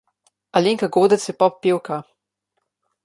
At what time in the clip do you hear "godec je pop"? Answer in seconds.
0.95-1.61